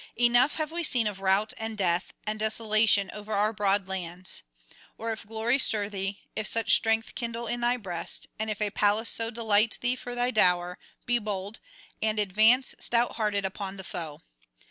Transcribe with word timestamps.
Enough 0.19 0.55
have 0.55 0.71
we 0.71 0.83
seen 0.83 1.05
of 1.05 1.19
rout 1.19 1.53
and 1.59 1.77
death, 1.77 2.11
and 2.25 2.39
desolation 2.39 3.11
over 3.13 3.33
our 3.33 3.53
broad 3.53 3.87
lands. 3.87 4.41
Or 4.97 5.11
if 5.11 5.27
glory 5.27 5.59
stir 5.59 5.89
thee, 5.89 6.21
if 6.35 6.47
such 6.47 6.73
strength 6.73 7.13
kindle 7.13 7.45
in 7.45 7.59
thy 7.59 7.77
breast, 7.77 8.25
and 8.39 8.49
if 8.49 8.63
a 8.63 8.71
palace 8.71 9.09
so 9.09 9.29
delight 9.29 9.77
thee 9.81 9.95
for 9.95 10.15
thy 10.15 10.31
dower, 10.31 10.79
be 11.05 11.19
bold, 11.19 11.59
and 12.01 12.17
advance 12.17 12.73
stout 12.79 13.17
hearted 13.17 13.45
upon 13.45 13.77
the 13.77 13.83
foe. 13.83 14.23